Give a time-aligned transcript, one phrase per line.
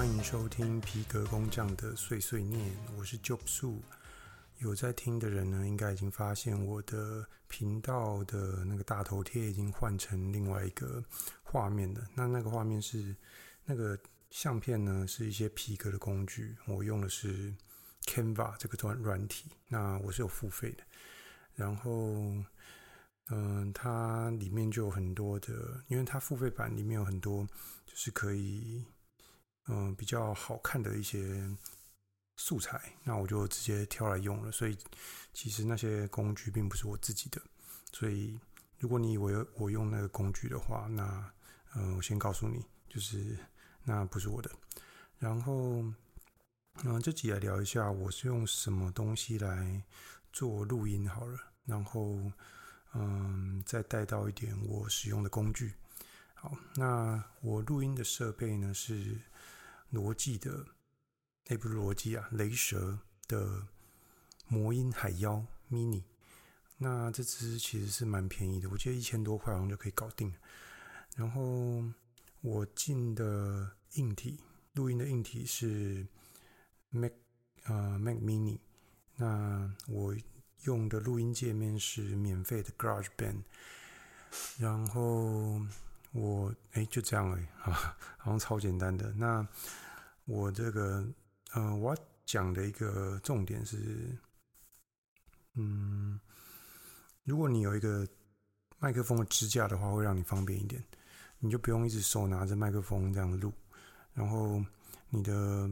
[0.00, 3.76] 欢迎收听皮革工匠的碎碎念，我是 Job Su。
[4.56, 11.04] 有在听的人呢，应该已经发现我的频道的那个大头贴已经换成另外一个
[11.42, 12.00] 画面了。
[12.14, 13.14] 那那个画面是
[13.66, 13.98] 那个
[14.30, 16.56] 相片呢，是一些皮革的工具。
[16.64, 17.54] 我用的是
[18.06, 20.84] Canva 这个软软体，那我是有付费的。
[21.54, 22.42] 然后，
[23.28, 27.46] 嗯、它里面就有很多的，因为它付费版里面有很多，
[27.84, 28.82] 就是可以。
[29.68, 31.48] 嗯，比较好看的一些
[32.36, 34.50] 素材，那我就直接挑来用了。
[34.50, 34.76] 所以
[35.32, 37.40] 其实那些工具并不是我自己的。
[37.92, 38.36] 所以
[38.78, 41.32] 如果你以为我用那个工具的话，那
[41.74, 43.38] 嗯，我先告诉你，就是
[43.84, 44.50] 那不是我的。
[45.18, 45.84] 然后
[46.82, 49.84] 嗯，这集来聊一下我是用什么东西来
[50.32, 51.38] 做录音好了。
[51.64, 52.18] 然后
[52.94, 55.74] 嗯，再带到一点我使用的工具。
[56.34, 59.20] 好，那我录音的设备呢是。
[59.90, 60.66] 罗技的，
[61.48, 63.66] 哎，不是罗技啊，雷蛇的
[64.46, 66.02] 魔音海妖 mini，
[66.78, 70.32] 那这支其实是蛮便宜的，我记得一千多块好像就可以搞定。
[71.16, 71.84] 然后
[72.40, 74.40] 我进的硬体，
[74.74, 76.06] 录音的硬体是
[76.90, 77.12] Mac
[77.64, 78.58] 啊、呃、Mac mini，
[79.16, 80.16] 那我
[80.62, 83.42] 用的录音界面是免费的 GarageBand，
[84.58, 85.60] 然后。
[86.12, 89.12] 我哎，就这样而已啊， 好像超简单的。
[89.12, 89.46] 那
[90.24, 91.06] 我这个，
[91.52, 94.18] 呃，我要讲的一个重点是，
[95.54, 96.18] 嗯，
[97.24, 98.06] 如果你有一个
[98.78, 100.82] 麦克风的支架的话，会让你方便一点，
[101.38, 103.52] 你就不用一直手拿着麦克风这样录。
[104.12, 104.60] 然后
[105.08, 105.70] 你的，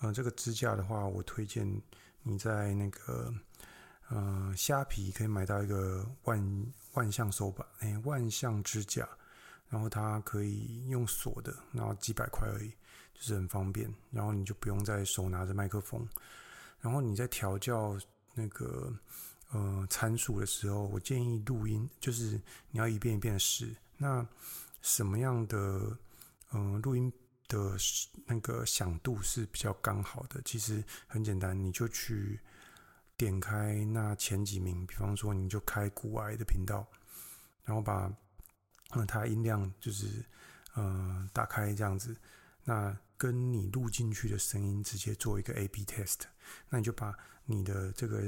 [0.00, 1.66] 呃，这个支架的话，我推荐
[2.22, 3.32] 你在那个，
[4.08, 9.08] 呃，虾皮可以买到一个万万向手把，哎，万向支架。
[9.70, 12.68] 然后它可以用锁的，然后几百块而已，
[13.14, 13.88] 就是很方便。
[14.10, 16.06] 然后你就不用再手拿着麦克风。
[16.80, 17.96] 然后你在调教
[18.34, 18.92] 那个
[19.52, 22.32] 呃参数的时候，我建议录音就是
[22.72, 23.72] 你要一遍一遍的试。
[23.96, 24.26] 那
[24.82, 25.96] 什么样的
[26.52, 27.12] 嗯、呃、录音
[27.46, 27.76] 的
[28.26, 30.42] 那个响度是比较刚好的？
[30.44, 32.40] 其实很简单，你就去
[33.16, 36.84] 点开那前几名，比方说你就开股癌的频道，
[37.62, 38.12] 然后把。
[38.92, 40.24] 那，它音量就是，
[40.74, 42.16] 呃，打开这样子，
[42.64, 46.22] 那跟你录进去的声音直接做一个 A/B test，
[46.68, 48.20] 那你就把你的这个，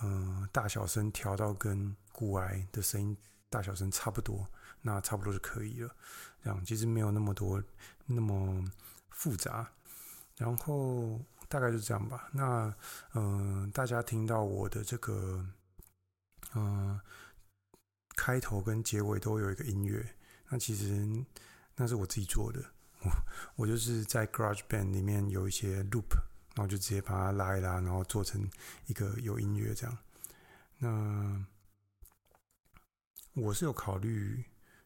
[0.00, 3.16] 呃，大小声调到跟股癌的声音
[3.48, 4.46] 大小声差不多，
[4.82, 5.96] 那差不多就可以了。
[6.42, 7.62] 这样其实没有那么多
[8.04, 8.70] 那么
[9.10, 9.70] 复杂，
[10.36, 11.18] 然后
[11.48, 12.28] 大概就这样吧。
[12.32, 12.74] 那，
[13.14, 15.46] 嗯、呃，大家听到我的这个，
[16.54, 17.00] 嗯、呃。
[18.16, 20.04] 开头跟结尾都有一个音乐，
[20.48, 21.06] 那其实
[21.76, 22.64] 那是我自己做的，
[23.02, 23.10] 我
[23.54, 26.16] 我就是在 GarageBand 里面有一些 loop，
[26.54, 28.50] 然后就直接把它拉一拉，然后做成
[28.86, 29.98] 一个有音乐这样。
[30.78, 31.46] 那
[33.34, 34.42] 我是有考虑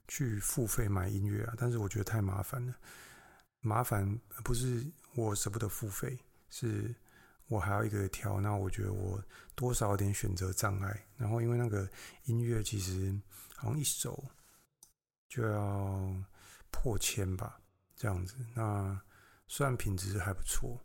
[0.09, 2.75] 去付费买音乐啊，但是我觉得太麻烦了。
[3.61, 6.19] 麻烦不是我舍不得付费，
[6.51, 6.95] 是。
[7.51, 9.21] 我还要一个调，那我觉得我
[9.57, 11.07] 多少有点选择障碍。
[11.17, 11.91] 然后因为那个
[12.27, 13.13] 音乐其实
[13.57, 14.25] 好像一首
[15.29, 16.15] 就要
[16.71, 17.61] 破千吧，
[17.97, 18.37] 这样子。
[18.55, 18.99] 那
[19.49, 20.81] 虽然品质还不错，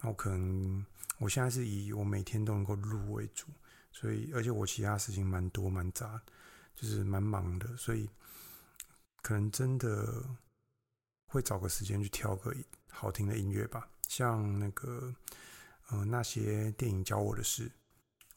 [0.00, 0.86] 那我可能
[1.18, 3.48] 我现在是以我每天都能够录为主，
[3.92, 6.18] 所以而且我其他事情蛮多蛮杂，
[6.74, 8.08] 就是蛮忙的，所以
[9.20, 10.24] 可能真的
[11.26, 12.56] 会找个时间去挑个
[12.88, 15.14] 好听的音乐吧，像那个。
[15.88, 17.70] 呃，那些电影教我的事，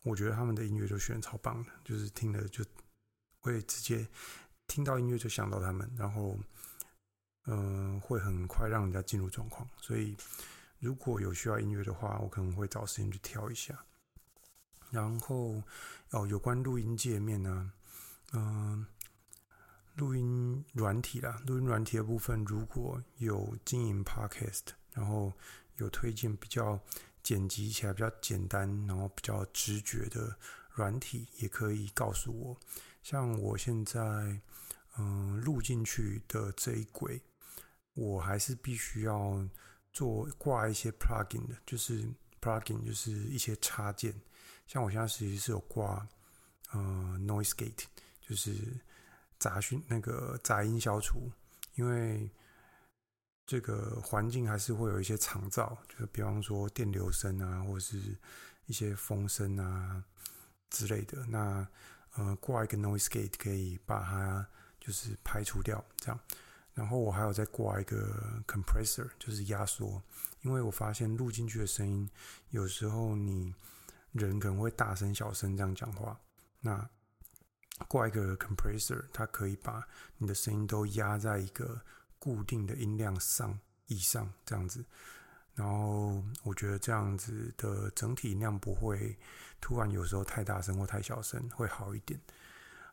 [0.03, 2.63] 我觉得他们的音乐都选超棒的，就是听了就
[3.39, 4.07] 会直接
[4.67, 6.37] 听到音乐就想到他们，然后
[7.45, 9.67] 嗯、会很快让人家进入状况。
[9.81, 10.15] 所以
[10.77, 13.83] 如果有需要音乐的话，我可能会找时间去挑一下。
[14.91, 15.63] 然后
[16.11, 17.73] 哦，有关录音界面呢，
[18.33, 18.85] 嗯、
[19.95, 25.33] 录音软体啦，录音软体的部分，如果有经营 Podcast，然后
[25.77, 26.79] 有推荐比较。
[27.23, 30.35] 剪辑起来比较简单，然后比较直觉的
[30.71, 32.57] 软体也可以告诉我。
[33.03, 33.99] 像我现在，
[34.97, 37.21] 嗯，录进去的这一轨，
[37.93, 39.47] 我还是必须要
[39.91, 42.07] 做挂一些 plugin 的，就是
[42.41, 44.13] plugin 就是一些插件。
[44.67, 46.07] 像我现在实际是有挂，
[46.73, 47.85] 嗯，noise gate，
[48.21, 48.53] 就是
[49.37, 51.31] 杂讯那个杂音消除，
[51.75, 52.29] 因为。
[53.49, 57.97] 这个环境还是会有一些场噪，就是比方说电流声啊，或者是
[58.67, 60.03] 一些风声啊
[60.69, 61.25] 之类的。
[61.25, 61.67] 那
[62.13, 64.47] 呃，挂一个 noise gate 可以把它
[64.79, 66.19] 就是排除掉，这样。
[66.75, 69.99] 然后我还有再挂一个 compressor，就是压缩，
[70.43, 72.07] 因为我发现录进去的声音
[72.51, 73.51] 有时候你
[74.11, 76.15] 人可能会大声小声这样讲话，
[76.61, 76.87] 那
[77.87, 79.87] 挂一个 compressor，它可以把
[80.19, 81.81] 你的声音都压在一个
[82.19, 83.57] 固定的音量上
[83.87, 84.85] 以上这样子，
[85.55, 89.17] 然后我觉得这样子的整体音量不会
[89.59, 92.19] 突然有时候太大声或太小声，会好一点。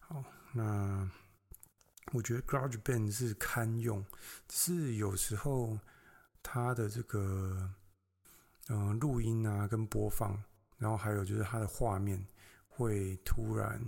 [0.01, 1.11] 好，那。
[2.13, 4.07] 我觉得 GarageBand 是堪用，
[4.47, 5.77] 只是有时候
[6.41, 7.69] 它的这个
[8.69, 10.41] 嗯、呃、录音啊跟播放，
[10.79, 12.25] 然后还有就是它的画面
[12.69, 13.83] 会突然，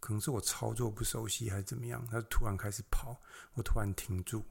[0.00, 3.18] 可能是我操作不熟悉还是怎么样，它突然开始跑，
[3.54, 4.44] 我突然停住，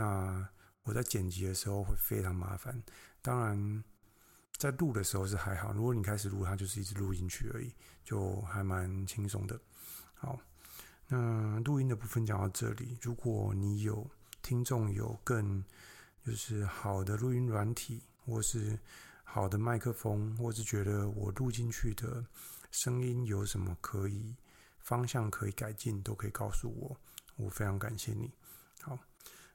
[0.00, 0.48] 那
[0.84, 2.82] 我在剪辑的时候会非常麻烦。
[3.20, 3.84] 当然，
[4.56, 9.60] 在录的时候是还好，如果你开始录，它就是一直录进去而已，就还蛮轻松的。
[10.14, 10.38] 好。
[11.12, 14.08] 那录音的部分讲到这里，如果你有
[14.42, 15.60] 听众有更
[16.24, 18.78] 就是好的录音软体，或是
[19.24, 22.24] 好的麦克风，或是觉得我录进去的
[22.70, 24.36] 声音有什么可以
[24.78, 26.96] 方向可以改进，都可以告诉我，
[27.34, 28.30] 我非常感谢你。
[28.80, 28.96] 好，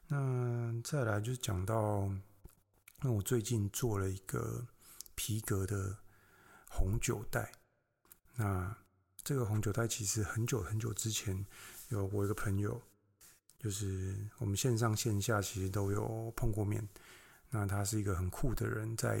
[0.08, 2.10] 那再来就是讲到，
[3.00, 4.66] 那我最近做了一个
[5.14, 5.98] 皮革的
[6.68, 7.52] 红酒袋，
[8.34, 8.76] 那。
[9.24, 11.44] 这个红酒袋其实很久很久之前，
[11.88, 12.80] 有我一个朋友，
[13.58, 16.88] 就是我们线上线下其实都有碰过面。
[17.50, 19.20] 那他是一个很酷的人，在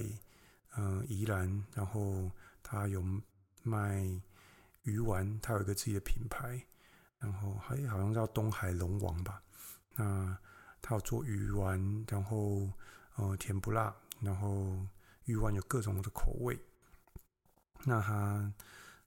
[0.76, 2.30] 嗯、宜兰，然后
[2.62, 3.02] 他有
[3.64, 4.08] 卖
[4.82, 6.64] 鱼丸，他有一个自己的品牌，
[7.18, 9.42] 然后还好像叫东海龙王吧。
[9.96, 10.38] 那
[10.86, 12.70] 他有做鱼丸，然后
[13.16, 14.78] 呃甜不辣，然后
[15.24, 16.58] 鱼丸有各种的口味。
[17.84, 18.52] 那他。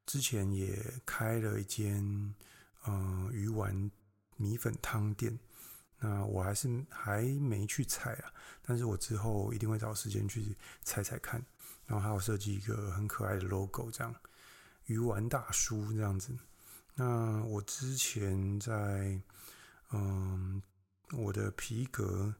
[0.05, 2.03] 之前也开了一间
[2.87, 3.91] 嗯、呃、鱼丸
[4.37, 5.37] 米粉汤店，
[5.99, 8.33] 那我还是还没去踩啊，
[8.63, 11.39] 但是我之后一定会找时间去踩踩看。
[11.85, 14.11] 然后还有设计一个很可爱的 logo，这样
[14.87, 16.35] 鱼丸大叔这样子。
[16.95, 19.21] 那我之前在
[19.91, 20.59] 嗯、
[21.13, 22.33] 我的皮革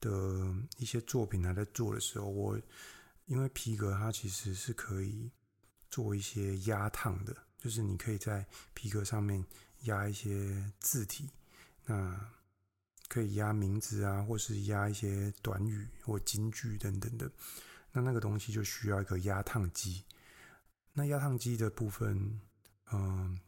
[0.00, 2.60] 的一些作品还在做的时候，我
[3.26, 5.30] 因为皮革它其实是可以。
[5.90, 8.44] 做一些压烫的，就是你可以在
[8.74, 9.44] 皮革上面
[9.82, 11.30] 压一些字体，
[11.84, 12.18] 那
[13.06, 17.30] 可以压名字啊，或是压一些短语或金句等等的。
[17.92, 20.02] 那那个东西就需要一个压烫机。
[20.92, 22.40] 那压烫机的部分，
[22.90, 23.38] 嗯，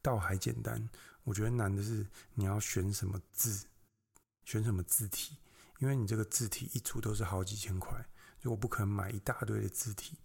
[0.00, 0.88] 倒还简单。
[1.24, 3.66] 我觉得难的是你要选什么字，
[4.48, 5.36] 选什么字体，
[5.78, 8.02] 因为你这个字体一组都是好几千块，
[8.40, 10.16] 就我不可能买一大堆的字体。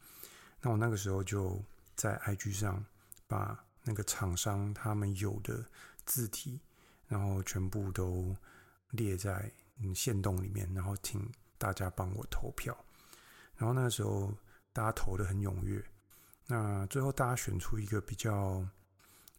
[0.61, 1.61] 那我那个时候就
[1.93, 2.81] 在 IG 上
[3.27, 5.65] 把那个厂商他们有的
[6.05, 6.57] 字体，
[7.05, 8.33] 然后全部都
[8.91, 12.73] 列在嗯线动里面，然后请大家帮我投票。
[13.57, 14.33] 然后那个时候
[14.71, 15.83] 大家投得很踊跃，
[16.47, 18.65] 那最后大家选出一个比较，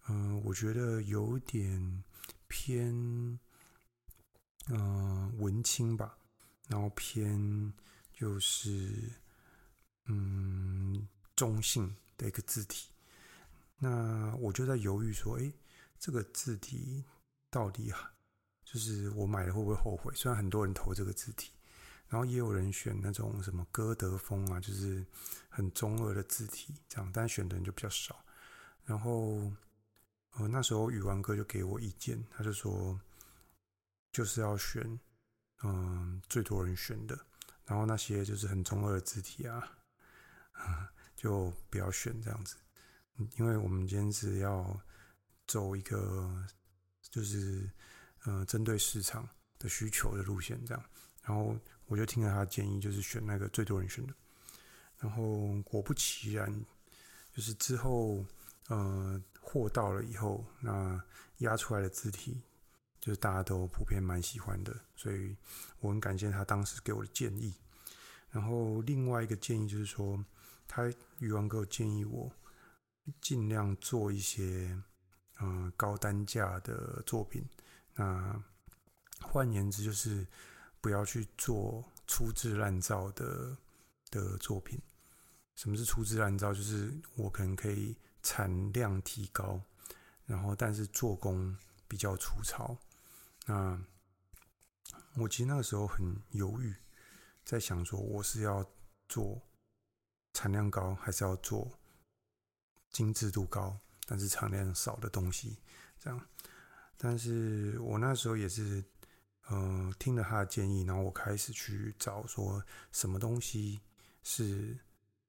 [0.08, 2.04] 嗯、我觉得有点
[2.48, 3.40] 偏
[4.68, 6.16] 嗯、文青吧，
[6.68, 7.72] 然后偏
[8.12, 9.12] 就是
[10.06, 11.06] 嗯。
[11.36, 12.92] 中性的一个字体，
[13.78, 15.52] 那我就在犹豫说，诶，
[15.98, 17.04] 这个字体
[17.50, 17.92] 到底
[18.64, 20.14] 就是我买了会不会后悔？
[20.14, 21.50] 虽然很多人投这个字体，
[22.06, 25.04] 然后也有人选那种什么歌德风啊，就是
[25.48, 28.24] 很中二的字体，这样，但选的人就比较少。
[28.84, 29.52] 然后，
[30.36, 32.96] 呃，那时候宇文哥就给我意见，他就说，
[34.14, 34.98] 就是要选，
[35.64, 37.18] 嗯、最多人选的，
[37.66, 39.58] 然后那些就是很中二的字体啊。
[40.52, 42.56] 啊就不要选这样子，
[43.38, 44.78] 因为我们今天是要
[45.46, 46.46] 走一个
[47.10, 47.70] 就是
[48.24, 49.26] 呃针对市场
[49.58, 50.84] 的需求的路线这样，
[51.22, 51.56] 然后
[51.86, 54.14] 我就听了他的建议，就是选那个最多人选的，
[54.98, 56.64] 然后果不其然，
[57.32, 58.24] 就是之后
[58.68, 61.02] 呃货到了以后，那
[61.38, 62.42] 压出来的字体
[63.04, 65.36] 就是大家都普遍蛮喜欢的，所以
[65.80, 67.52] 我很感谢他当时给我的建议。
[68.30, 70.24] 然后另外一个建议就是说。
[70.66, 72.32] 他宇文哥建议我
[73.20, 74.76] 尽量做一些
[75.40, 77.46] 嗯、高单价的作品，
[77.94, 78.42] 那
[79.20, 80.26] 换言之就是
[80.80, 83.56] 不要去做粗制滥造的
[84.10, 84.80] 的作品。
[85.54, 86.52] 什么是粗制滥造？
[86.52, 89.60] 就是我可能可以产量提高，
[90.24, 91.56] 然后但是做工
[91.86, 92.76] 比较粗糙。
[93.44, 93.80] 那
[95.16, 96.74] 我其实那个时候很犹豫，
[97.44, 98.64] 在想说我是要
[99.08, 99.40] 做。
[100.36, 101.78] 产量高还是要做
[102.90, 105.56] 精致度高，但是产量少的东西，
[105.96, 106.20] 这样。
[106.96, 108.84] 但是我那时候也是，
[109.50, 112.60] 嗯、听了他的建议，然后我开始去找说
[112.90, 113.80] 什么东西
[114.24, 114.76] 是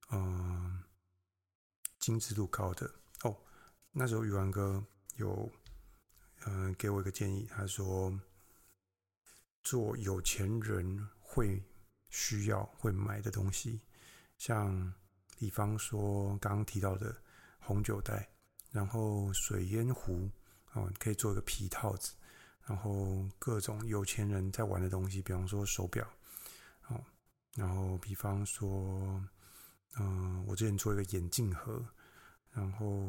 [0.10, 0.84] 嗯、
[2.00, 2.92] 精致度高的
[3.22, 3.38] 哦。
[3.92, 4.84] 那时候宇文哥
[5.18, 5.48] 有
[6.46, 8.18] 嗯、给我一个建议，他说
[9.64, 11.62] 做有钱人会
[12.10, 13.82] 需要会买的东西，
[14.38, 14.94] 像
[15.38, 17.16] 比方说刚刚提到的
[17.60, 18.30] 红酒袋，
[18.72, 20.30] 然后水烟壶
[20.74, 22.14] 哦，可以做一个皮套子。
[22.68, 26.04] 然后各种有钱人在玩的东西，比方说手表，
[26.88, 27.00] 哦，
[27.54, 29.24] 然后比方说，
[30.00, 31.86] 嗯、我之前做一个眼镜盒，
[32.50, 33.08] 然后，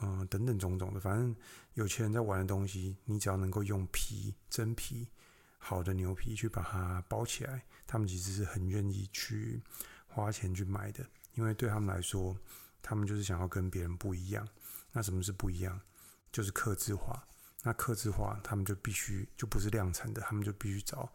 [0.00, 1.34] 嗯、等等种种的，反正
[1.74, 5.08] 有钱人在玩的东西，你只要能够用皮、真皮、
[5.58, 9.60] 好的牛皮去把它包起来，他们其实是很愿意去
[10.06, 12.36] 花钱去买的，因为对他们来说，
[12.80, 14.46] 他们就是想要跟别人不一样。
[14.92, 15.80] 那什么是不一样？
[16.30, 17.22] 就是克制化。
[17.64, 21.12] 那克制化，他们就必须就不是量产的，他们就必须找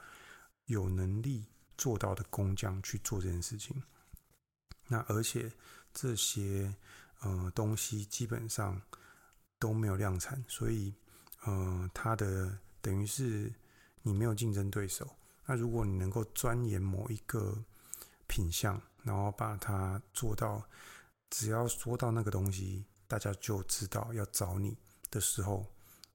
[0.66, 1.46] 有能力
[1.78, 3.82] 做到的工匠去做这件事情。
[4.88, 5.50] 那而且
[5.94, 6.76] 这些
[7.24, 8.82] 呃东西基本上
[9.58, 10.94] 都没有量产，所以
[11.44, 13.54] 呃，它的等于是
[14.02, 15.10] 你没有竞争对手。
[15.46, 17.58] 那如果你能够钻研某一个
[18.28, 20.64] 品相，然后把它做到，
[21.30, 24.78] 只要说到那个东西，大家就知道要找你
[25.12, 25.66] 的时候。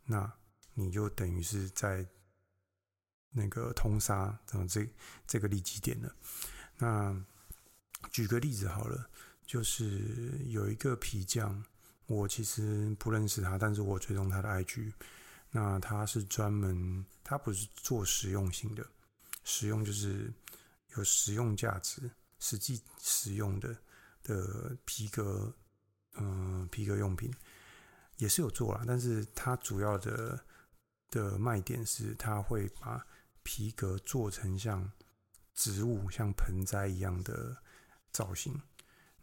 [0.05, 0.33] 那
[0.73, 2.07] 你就等于是在
[3.31, 4.89] 那个通杀这这
[5.27, 6.15] 这个利基点了。
[6.79, 7.25] 那
[8.11, 9.11] 举个例子好了，
[9.49, 11.65] 就是有一个皮匠，
[12.05, 14.93] 我其实不认识他，但是我追踪他的 IG。
[15.51, 18.87] 那他是专门，他不是做实用性的，
[19.45, 20.31] 实用就是
[20.97, 23.75] 有实用价值、实际使用的
[24.23, 25.51] 的皮革，
[26.17, 27.33] 嗯、皮革用品。
[28.19, 30.39] 也是有做啦，但是它主要的
[31.09, 33.07] 的卖点是，它会把
[33.43, 34.93] 皮革做成像
[35.55, 37.57] 植物、像盆栽一样的
[38.13, 38.61] 造型。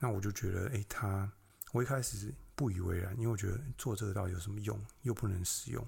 [0.05, 1.31] 那我就觉得，哎，他
[1.71, 5.83] 我一开始不以为然，因为我觉得做这个到底有什么用，又不能使用。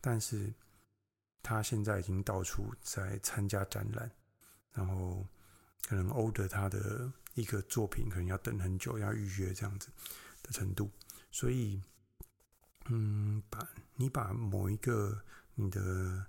[0.00, 0.52] 但是
[1.44, 4.10] 他现在已经到处在参加展览，
[4.72, 5.24] 然后
[5.86, 9.88] 可能 order 他的一个作品，可能要等很久，要预约这样子
[10.42, 10.90] 的程度，
[11.30, 11.80] 所以。
[12.86, 15.22] 嗯，把你把某一个
[15.54, 16.26] 你的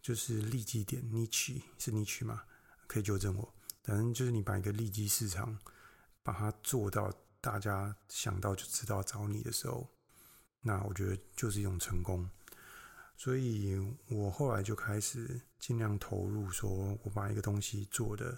[0.00, 2.44] 就是利基点，niche 是 niche 吗？
[2.86, 3.54] 可以纠正我。
[3.82, 5.58] 反正就是你把一个利基市场，
[6.24, 9.88] 把它做到大家想到就知道找你的时候，
[10.60, 12.28] 那我觉得就是一种成功。
[13.16, 13.76] 所以
[14.08, 18.36] 我后来就开始尽量投入，说我把一个东西做的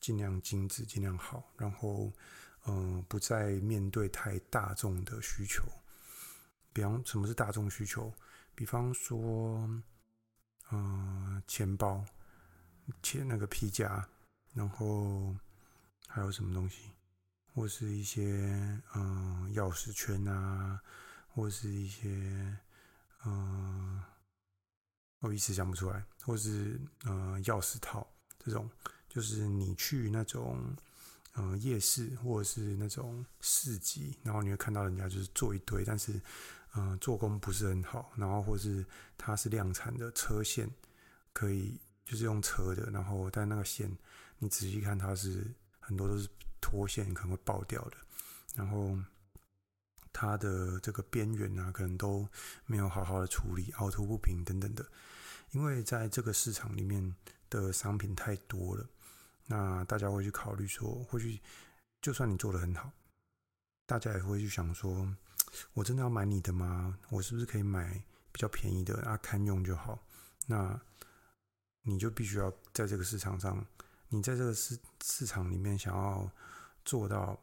[0.00, 2.10] 尽量精致、尽量好，然后
[2.64, 5.62] 嗯，不再面对太大众的需求。
[6.72, 8.12] 比方，什么是大众需求？
[8.54, 9.68] 比方说，
[10.70, 12.02] 嗯、钱包、
[13.02, 14.08] 钱那个皮夹，
[14.54, 15.36] 然后
[16.08, 16.90] 还有什么东西，
[17.56, 18.22] 或是一些
[18.94, 20.78] 嗯钥匙圈啊，
[21.28, 22.54] 或是一些
[23.24, 24.02] 嗯，
[25.20, 28.06] 我一时想不出来，或是嗯钥匙套
[28.38, 28.70] 这种，
[29.08, 30.76] 就是你去那种
[31.36, 36.20] 嗯夜市或者是那种市集，然后你会看到人家就是做一堆，但是。
[36.78, 38.84] 嗯、做工不是很好，然后或是
[39.16, 40.70] 它是量产的车线，
[41.32, 43.90] 可以就是用车的，然后但那个线
[44.38, 46.28] 你仔细看，它是很多都是
[46.66, 47.96] 脱线，可能会爆掉的，
[48.56, 48.98] 然后
[50.12, 52.28] 它的这个边缘啊，可能都
[52.64, 54.84] 没有好好的处理，凹凸不平等等的，
[55.52, 57.14] 因为在这个市场里面
[57.48, 58.84] 的商品太多了，
[59.46, 61.40] 那大家会去考虑说，或许
[62.02, 62.90] 就算你做得很好，
[63.86, 65.16] 大家也会去想说。
[65.72, 66.98] 我真的要买你的吗？
[67.08, 67.94] 我是不是可以买
[68.30, 69.16] 比较便宜的啊？
[69.18, 69.98] 堪用就好。
[70.46, 70.78] 那
[71.82, 73.64] 你就必须要在这个市场上，
[74.08, 76.30] 你在这个市市场里面想要
[76.86, 77.38] 做到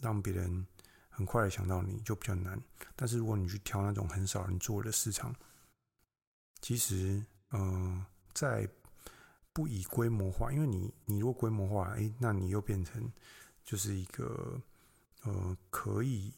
[0.00, 0.66] 让别人
[1.08, 2.62] 很快的想到你就比较难。
[2.94, 5.34] 但是如果你去挑那种很少人做的市场，
[6.60, 8.68] 其实，嗯、呃，在
[9.54, 13.10] 不以规模化，因为你你如果规模化，哎，那你又变成
[13.64, 14.60] 就是一个
[15.22, 16.34] 呃可以。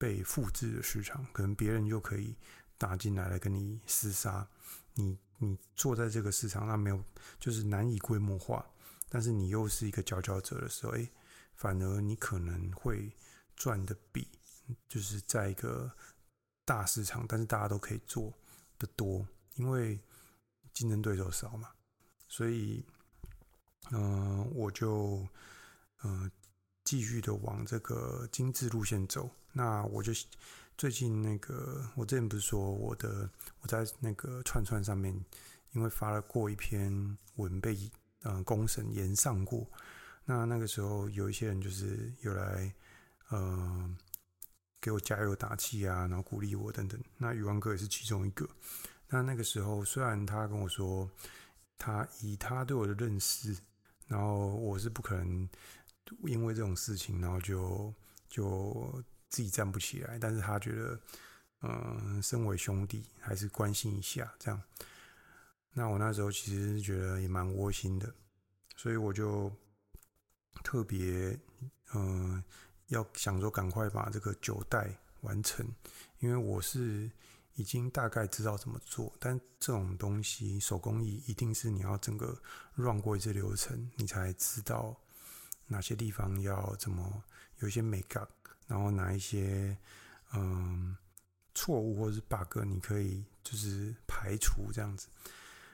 [0.00, 2.32] 被复制的市场，可能别人就可以
[2.76, 4.48] 打进来来跟你厮杀。
[4.94, 7.02] 你你坐在这个市场，那没有
[7.40, 8.64] 就是难以规模化，
[9.08, 11.10] 但是你又是一个佼佼者的时候，诶，
[11.58, 13.12] 反而你可能会
[13.54, 14.26] 赚的比
[14.88, 15.92] 就是在一个
[16.64, 18.32] 大市场，但是大家都可以做
[18.78, 20.00] 的多，因为
[20.72, 21.68] 竞争对手少嘛。
[22.26, 22.82] 所以，
[23.90, 25.28] 嗯、我就
[26.02, 26.22] 嗯。
[26.22, 26.30] 呃
[26.84, 30.10] 继续的往这个精致路线走，那我就
[30.78, 35.14] 最近那个，我之前不是说我的我在那个串串上面
[35.72, 37.76] 因为发了过一篇文被
[38.22, 39.70] 嗯公审延上过，
[40.28, 42.70] 那那个时候有一些人就是有来
[43.30, 43.96] 呃
[44.78, 47.00] 给我加油打气啊，然后鼓励我等等。
[47.16, 48.46] 那宇文哥也是其中一个。
[49.08, 51.10] 那那个时候虽然他跟我说，
[51.78, 53.56] 他以他对我的认识，
[54.06, 55.48] 然后我是不可能
[56.24, 57.94] 因为这种事情，然后就
[58.28, 61.00] 就自己站不起来，但是他觉得。
[61.60, 64.62] 嗯，身为兄弟，还是关心一下这样。
[65.72, 68.14] 那我那时候其实觉得也蛮窝心的，
[68.76, 69.50] 所以我就
[70.62, 71.38] 特别
[71.94, 72.42] 嗯，
[72.88, 75.66] 要想说赶快把这个酒袋完成，
[76.20, 77.10] 因为我是
[77.54, 82.36] 已经大概知道怎么做，但这种东西手工艺一定是你要整个
[82.74, 84.96] run 过一次流程，你才知道
[85.66, 87.22] 哪些地方要怎么
[87.58, 88.26] 有一些美感，
[88.66, 89.76] 然后哪一些
[90.32, 90.96] 嗯。
[91.54, 95.08] 错误或是 bug，你可以就是排除这样子，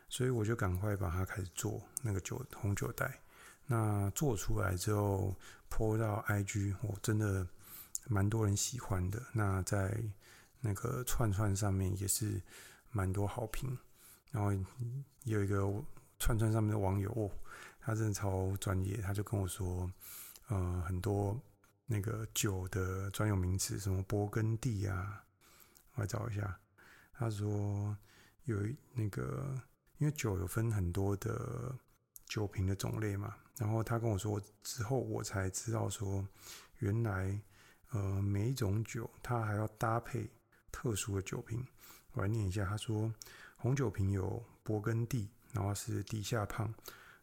[0.09, 3.21] 所以我就赶快把它开始做那个酒红酒袋。
[3.67, 5.35] 那做出来之后
[5.71, 7.47] ，po 到 IG，我真的
[8.07, 9.23] 蛮多人喜欢的。
[9.33, 9.99] 那在
[10.61, 12.41] 那个串串上面也是
[12.91, 13.77] 蛮多好评。
[14.31, 14.51] 然后
[15.23, 15.63] 有一个
[16.19, 17.31] 串串上面的网友，哦，
[17.81, 19.91] 他真的超专业，他就跟我说，
[20.49, 21.41] 呃，很多
[21.87, 25.25] 那个酒的专有名词，什么勃艮第啊。
[25.95, 26.59] 我来找一下，
[27.13, 27.97] 他说
[28.45, 28.59] 有
[28.93, 29.55] 那个，
[29.99, 31.73] 因为酒有分很多的
[32.27, 36.27] 酒瓶的种类嘛，然后他跟我说之后，我才知道说，
[36.79, 37.41] 原来
[37.91, 40.31] 呃每一种酒它还要搭配
[40.73, 41.65] 特殊的酒瓶。
[42.13, 43.13] 我来念一下，他说
[43.57, 46.73] 红酒瓶有勃艮第，然后是低下胖，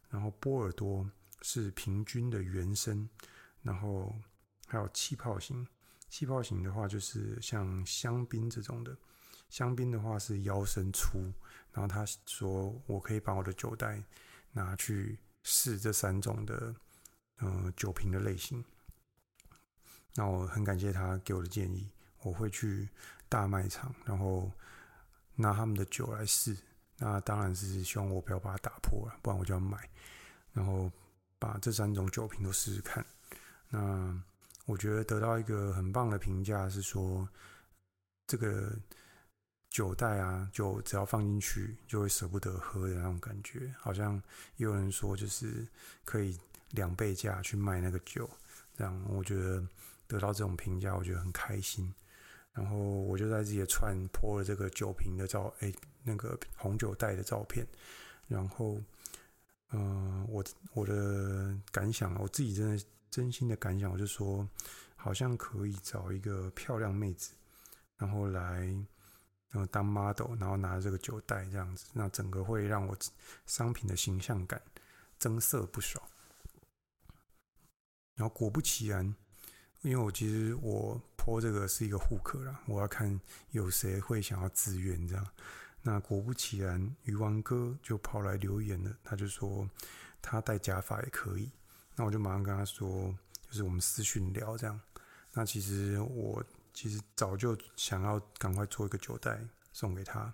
[0.09, 1.09] 然后波尔多
[1.41, 3.09] 是平均的原生，
[3.61, 4.15] 然后
[4.67, 5.67] 还有气泡型。
[6.09, 8.97] 气泡型的话，就是像香槟这种的。
[9.49, 11.19] 香槟的话是腰身粗，
[11.71, 14.03] 然后他说我可以把我的酒袋
[14.51, 16.75] 拿去试这三种的，
[17.37, 18.63] 呃，酒瓶的类型。
[20.15, 21.89] 那我很感谢他给我的建议，
[22.23, 22.89] 我会去
[23.29, 24.51] 大卖场，然后
[25.35, 26.57] 拿他们的酒来试。
[26.97, 29.89] 那当然是希望我不要把它打破了，不然我就要买。
[30.53, 30.91] 然后
[31.39, 33.05] 把这三种酒瓶都试试看。
[33.69, 34.21] 那。
[34.67, 37.27] 我觉得得到一个很棒的评价是说，
[38.27, 38.71] 这个
[39.71, 44.21] 酒袋啊，就只要放进去就会舍不得喝的那种感觉，好像
[44.57, 45.65] 也有人说就是
[46.05, 46.37] 可以
[46.71, 48.29] 两倍价去卖那个酒，
[48.77, 49.65] 这样我觉得
[50.07, 51.91] 得到这种评价，我觉得很开心。
[52.53, 57.65] 然后我就在自己的串 po 了这个酒瓶的照，哎，那个红酒袋的照片。
[58.27, 58.79] 然后，
[59.71, 62.85] 嗯、我我的感想，我自己真的。
[63.11, 64.47] 真心的感想，我就说，
[64.95, 67.33] 好像可以找一个漂亮妹子，
[67.97, 68.73] 然后来，
[69.51, 72.97] 然后当 model，然后拿着这个酒袋这样子，那整个会让我
[73.45, 74.61] 商品的形象感
[75.19, 76.01] 增色不少。
[78.15, 79.15] 然后果不其然，
[79.81, 83.19] 因为我其实我泼这个是一个互客啦，我要看
[83.51, 85.27] 有谁会想要自愿这样。
[85.81, 89.67] 那果不其然，鱼王哥就跑来留言了，他就说
[90.21, 91.51] 他戴假发也可以。
[91.95, 93.13] 那我就马上跟他说，
[93.49, 94.79] 就是我们私讯聊这样。
[95.33, 99.39] 那其实我其实早就想要赶快做一个酒袋
[99.73, 100.33] 送给他，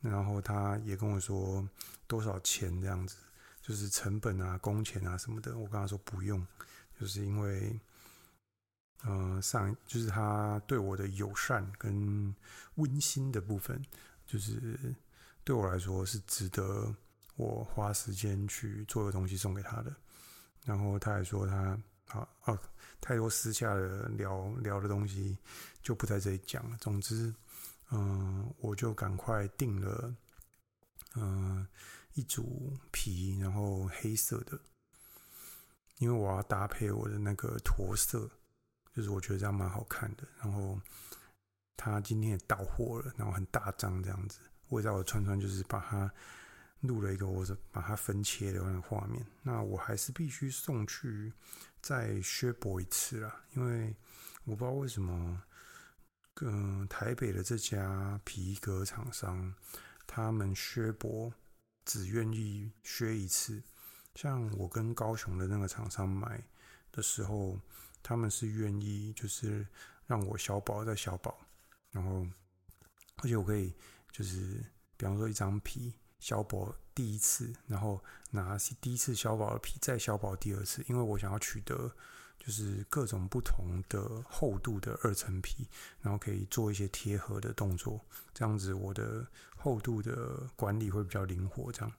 [0.00, 1.68] 然后他也跟我说
[2.06, 3.16] 多少钱这样子，
[3.62, 5.56] 就是成本啊、工钱啊什么的。
[5.56, 6.46] 我跟他说不用，
[6.98, 7.80] 就是因为，
[9.04, 12.34] 呃，上就是他对我的友善跟
[12.74, 13.82] 温馨的部分，
[14.26, 14.94] 就是
[15.44, 16.94] 对我来说是值得
[17.36, 19.94] 我花时间去做个东西送给他的。
[20.64, 21.78] 然后他还说他
[22.10, 22.60] 好啊，
[23.00, 25.38] 太多私下的聊聊的东西
[25.80, 26.76] 就不在这里讲了。
[26.80, 27.32] 总之，
[27.92, 30.12] 嗯，我就赶快订了，
[31.14, 31.64] 嗯，
[32.14, 34.58] 一组皮，然后黑色的，
[35.98, 38.28] 因为我要搭配我的那个驼色，
[38.92, 40.26] 就是我觉得这样蛮好看的。
[40.42, 40.80] 然后
[41.76, 46.12] 他今天也到货了，然后很大张这样子，我也在我串串就是把它。
[46.80, 49.24] 录了一个，我是把它分切的那个画面。
[49.42, 51.32] 那我还是必须送去
[51.82, 53.94] 再削薄一次啦，因为
[54.44, 55.42] 我不知道为什么，
[56.40, 59.54] 嗯，台北的这家皮革厂商，
[60.06, 61.30] 他们削薄
[61.84, 63.62] 只愿意削一次。
[64.14, 66.42] 像我跟高雄的那个厂商买
[66.90, 67.60] 的时候，
[68.02, 69.66] 他们是愿意就是
[70.06, 71.38] 让我小薄再小薄，
[71.90, 72.26] 然后
[73.16, 73.74] 而且我可以
[74.10, 74.64] 就是
[74.96, 75.92] 比方说一张皮。
[76.20, 81.90] 削薄第一次，然后拿第一次削薄的皮再削薄第二次，因为我想要取得
[82.38, 85.66] 就是各种不同的厚度的二层皮，
[86.00, 88.00] 然后可以做一些贴合的动作，
[88.32, 91.72] 这样子我的厚度的管理会比较灵活。
[91.72, 91.92] 这样，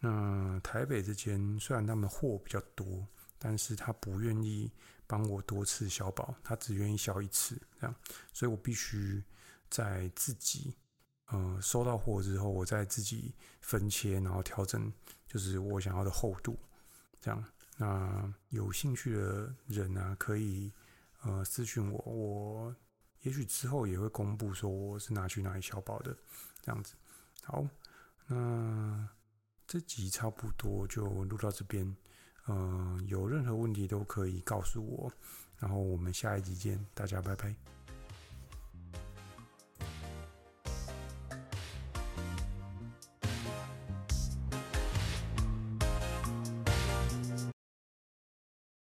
[0.00, 3.06] 那台北这间虽然他们货比较多，
[3.38, 4.70] 但是他不愿意
[5.06, 7.94] 帮我多次消保，他只愿意消一次，这样，
[8.32, 9.22] 所以我必须
[9.70, 10.74] 在自己
[11.30, 14.92] 呃收到货之后，我再自己分切，然后调整，
[15.26, 16.58] 就是我想要的厚度，
[17.20, 17.44] 这样。
[17.76, 20.72] 那有兴趣的人呢、啊，可以
[21.22, 22.76] 呃私信我，我
[23.20, 26.16] 也许之后也会公布说我是拿去哪里消保的，
[26.60, 26.94] 这样子。
[27.44, 27.64] 好，
[28.26, 29.08] 那
[29.66, 31.86] 这集差不多就录到这边，
[32.48, 35.12] 嗯、呃，有任何问题都可以告诉我，
[35.58, 37.77] 然后我们下一集见，大家拜拜。